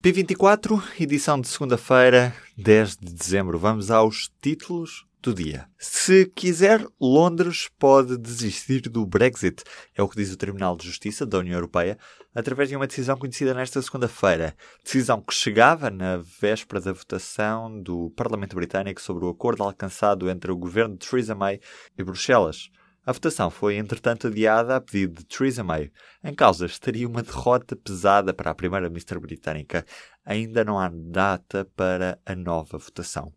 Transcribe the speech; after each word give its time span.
P24, 0.00 0.80
edição 1.00 1.40
de 1.40 1.48
segunda-feira, 1.48 2.32
10 2.56 2.98
de 2.98 3.12
dezembro. 3.12 3.58
Vamos 3.58 3.90
aos 3.90 4.30
títulos 4.40 5.04
do 5.20 5.34
dia. 5.34 5.68
Se 5.76 6.24
quiser, 6.36 6.86
Londres 7.00 7.68
pode 7.80 8.16
desistir 8.16 8.82
do 8.82 9.04
Brexit, 9.04 9.64
é 9.96 10.00
o 10.00 10.08
que 10.08 10.14
diz 10.14 10.32
o 10.32 10.36
Tribunal 10.36 10.76
de 10.76 10.86
Justiça 10.86 11.26
da 11.26 11.38
União 11.38 11.56
Europeia, 11.56 11.98
através 12.32 12.68
de 12.68 12.76
uma 12.76 12.86
decisão 12.86 13.16
conhecida 13.16 13.52
nesta 13.52 13.82
segunda-feira. 13.82 14.54
Decisão 14.84 15.20
que 15.20 15.34
chegava 15.34 15.90
na 15.90 16.18
véspera 16.40 16.80
da 16.80 16.92
votação 16.92 17.82
do 17.82 18.10
Parlamento 18.10 18.54
Britânico 18.54 19.02
sobre 19.02 19.24
o 19.24 19.30
acordo 19.30 19.64
alcançado 19.64 20.30
entre 20.30 20.52
o 20.52 20.56
governo 20.56 20.96
de 20.96 21.08
Theresa 21.08 21.34
May 21.34 21.58
e 21.98 22.04
Bruxelas. 22.04 22.70
A 23.08 23.12
votação 23.12 23.48
foi, 23.48 23.76
entretanto, 23.76 24.26
adiada 24.26 24.76
a 24.76 24.80
pedido 24.82 25.20
de 25.20 25.24
Theresa 25.24 25.64
May. 25.64 25.90
Em 26.22 26.34
causa 26.34 26.66
estaria 26.66 27.08
uma 27.08 27.22
derrota 27.22 27.74
pesada 27.74 28.34
para 28.34 28.50
a 28.50 28.54
primeira-ministra 28.54 29.18
britânica. 29.18 29.82
Ainda 30.26 30.62
não 30.62 30.78
há 30.78 30.90
data 30.92 31.64
para 31.74 32.20
a 32.26 32.36
nova 32.36 32.76
votação. 32.76 33.32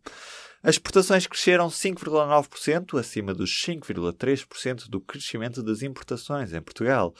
As 0.62 0.74
exportações 0.74 1.26
cresceram 1.26 1.68
5,9%, 1.68 3.00
acima 3.00 3.32
dos 3.32 3.50
5,3% 3.66 4.90
do 4.90 5.00
crescimento 5.00 5.62
das 5.62 5.80
importações 5.80 6.52
em 6.52 6.60
Portugal. 6.60 7.14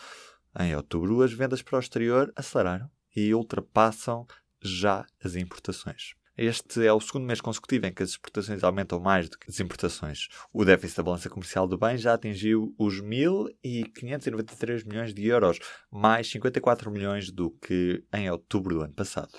Em 0.60 0.76
outubro, 0.76 1.22
as 1.22 1.32
vendas 1.32 1.62
para 1.62 1.78
o 1.78 1.80
exterior 1.80 2.30
aceleraram 2.36 2.90
e 3.16 3.34
ultrapassam 3.34 4.26
já 4.60 5.06
as 5.24 5.36
importações. 5.36 6.12
Este 6.36 6.86
é 6.86 6.90
o 6.90 6.98
segundo 6.98 7.26
mês 7.26 7.42
consecutivo 7.42 7.84
em 7.84 7.92
que 7.92 8.02
as 8.02 8.10
exportações 8.10 8.64
aumentam 8.64 8.98
mais 8.98 9.28
do 9.28 9.38
que 9.38 9.50
as 9.50 9.60
importações. 9.60 10.28
O 10.50 10.64
déficit 10.64 10.96
da 10.96 11.02
balança 11.02 11.28
comercial 11.28 11.68
do 11.68 11.76
bem 11.76 11.98
já 11.98 12.14
atingiu 12.14 12.74
os 12.78 13.02
1.593 13.02 14.86
milhões 14.86 15.12
de 15.12 15.26
euros, 15.26 15.58
mais 15.90 16.30
54 16.30 16.90
milhões 16.90 17.30
do 17.30 17.50
que 17.50 18.02
em 18.14 18.30
outubro 18.30 18.76
do 18.76 18.80
ano 18.80 18.94
passado. 18.94 19.32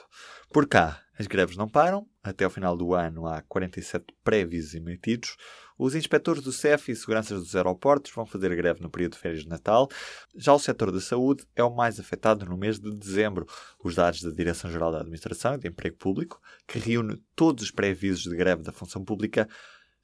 Por 0.54 0.68
cá, 0.68 1.02
as 1.18 1.26
greves 1.26 1.58
não 1.58 1.68
param. 1.68 2.08
Até 2.22 2.46
ao 2.46 2.52
final 2.52 2.78
do 2.78 2.94
ano 2.94 3.26
há 3.26 3.42
47 3.42 4.06
prévios 4.24 4.76
emitidos. 4.76 5.36
Os 5.80 5.96
inspectores 5.96 6.44
do 6.44 6.52
CEF 6.52 6.92
e 6.92 6.96
seguranças 6.96 7.40
dos 7.40 7.56
aeroportos 7.56 8.12
vão 8.14 8.24
fazer 8.24 8.56
greve 8.56 8.80
no 8.80 8.88
período 8.88 9.14
de 9.14 9.18
férias 9.18 9.42
de 9.42 9.50
Natal. 9.50 9.90
Já 10.36 10.54
o 10.54 10.60
setor 10.60 10.92
da 10.92 11.02
saúde 11.02 11.44
é 11.56 11.64
o 11.64 11.74
mais 11.74 12.00
afetado 12.00 12.46
no 12.46 12.56
mês 12.56 12.80
de 12.80 12.96
dezembro. 12.96 13.48
Os 13.84 13.96
dados 13.96 14.22
da 14.22 14.30
Direção-Geral 14.30 14.92
da 14.92 15.00
Administração 15.00 15.56
e 15.56 15.58
de 15.58 15.68
Emprego 15.68 15.98
Público, 15.98 16.40
que 16.68 16.78
reúne 16.78 17.20
todos 17.36 17.64
os 17.64 17.72
pré-avisos 17.72 18.22
de 18.22 18.36
greve 18.36 18.62
da 18.62 18.72
função 18.72 19.04
pública, 19.04 19.50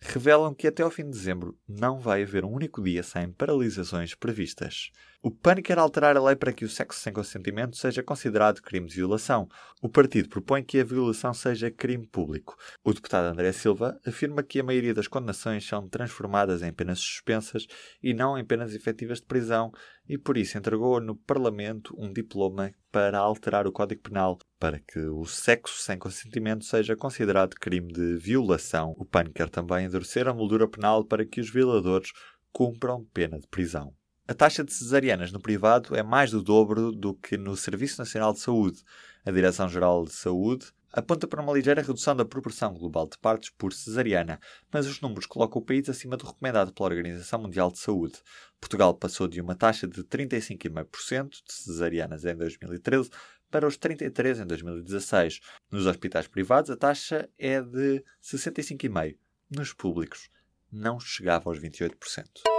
revelam 0.02 0.53
que 0.53 0.67
até 0.67 0.81
ao 0.81 0.89
fim 0.89 1.03
de 1.03 1.11
dezembro 1.11 1.58
não 1.67 2.00
vai 2.00 2.23
haver 2.23 2.45
um 2.45 2.52
único 2.52 2.81
dia 2.81 3.03
sem 3.03 3.31
paralisações 3.31 4.16
previstas. 4.16 4.92
O 5.22 5.30
PAN 5.30 5.55
quer 5.55 5.78
alterar 5.78 6.16
a 6.16 6.23
lei 6.23 6.36
para 6.36 6.53
que 6.53 6.64
o 6.64 6.69
sexo 6.69 7.02
sem 7.02 7.11
consentimento 7.11 7.75
seja 7.75 8.02
considerado 8.02 8.61
crime 8.61 8.88
de 8.88 8.95
violação. 8.95 9.50
O 9.81 9.89
partido 9.89 10.30
propõe 10.30 10.64
que 10.64 10.80
a 10.80 10.83
violação 10.83 11.33
seja 11.33 11.70
crime 11.70 12.08
público. 12.08 12.55
O 12.83 12.94
deputado 12.94 13.25
André 13.25 13.52
Silva 13.52 14.00
afirma 14.05 14.42
que 14.42 14.61
a 14.61 14.64
maioria 14.64 14.94
das 14.94 15.09
condenações 15.09 15.67
são 15.67 15.89
transformadas 15.89 16.64
em 16.64 16.72
penas 16.72 17.00
suspensas 17.00 17.67
e 18.02 18.14
não 18.14 18.38
em 18.38 18.45
penas 18.45 18.73
efetivas 18.73 19.20
de 19.20 19.25
prisão 19.25 19.73
e 20.08 20.17
por 20.17 20.38
isso 20.38 20.58
entregou 20.58 21.02
no 21.02 21.16
Parlamento 21.16 21.94
um 21.97 22.14
diploma 22.14 22.72
para 22.89 23.20
alterar 23.20 23.67
o 23.67 23.73
Código 23.73 24.02
Penal 24.02 24.39
para 24.59 24.79
que 24.79 24.99
o 24.99 25.25
sexo 25.25 25.81
sem 25.81 25.97
consentimento 25.97 26.65
seja 26.65 26.95
considerado 26.95 27.55
crime 27.55 27.93
de 27.93 28.17
violação. 28.17 28.93
O 28.97 29.05
PAN 29.05 29.25
quer 29.33 29.49
também 29.49 29.85
endurecer 29.85 30.27
a 30.27 30.33
moldura 30.33 30.67
penal 30.67 31.05
para 31.05 31.25
que 31.25 31.39
os 31.39 31.49
violadores 31.49 32.11
cumpram 32.52 33.05
pena 33.13 33.39
de 33.39 33.47
prisão. 33.47 33.93
A 34.27 34.33
taxa 34.33 34.63
de 34.63 34.71
cesarianas 34.73 35.31
no 35.31 35.39
privado 35.39 35.95
é 35.95 36.03
mais 36.03 36.31
do 36.31 36.43
dobro 36.43 36.91
do 36.91 37.15
que 37.15 37.37
no 37.37 37.55
Serviço 37.55 37.99
Nacional 37.99 38.33
de 38.33 38.39
Saúde. 38.39 38.83
A 39.25 39.31
Direção-Geral 39.31 40.03
de 40.05 40.13
Saúde 40.13 40.67
aponta 40.91 41.27
para 41.27 41.41
uma 41.41 41.53
ligeira 41.53 41.81
redução 41.81 42.15
da 42.15 42.25
proporção 42.25 42.73
global 42.73 43.07
de 43.07 43.17
partos 43.17 43.49
por 43.49 43.73
cesariana, 43.73 44.39
mas 44.71 44.87
os 44.87 44.99
números 45.02 45.25
colocam 45.25 45.61
o 45.61 45.65
país 45.65 45.87
acima 45.87 46.17
do 46.17 46.25
recomendado 46.25 46.73
pela 46.73 46.89
Organização 46.89 47.41
Mundial 47.41 47.71
de 47.71 47.80
Saúde. 47.80 48.19
Portugal 48.59 48.93
passou 48.93 49.27
de 49.27 49.39
uma 49.39 49.55
taxa 49.55 49.87
de 49.87 50.03
35,5% 50.03 51.30
de 51.30 51.53
cesarianas 51.53 52.25
em 52.25 52.36
2013 52.36 53.09
para 53.49 53.67
os 53.67 53.77
33 53.77 54.39
em 54.39 54.45
2016. 54.45 55.39
Nos 55.71 55.86
hospitais 55.86 56.27
privados, 56.27 56.70
a 56.70 56.77
taxa 56.77 57.30
é 57.37 57.61
de 57.61 58.04
65,5%. 58.21 59.17
Nos 59.49 59.73
públicos, 59.73 60.30
não 60.71 60.99
chegava 60.99 61.49
aos 61.49 61.60
28%. 61.60 62.58